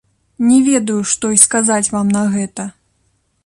[0.45, 2.69] Не ведаю, што й сказаць вам на гэта.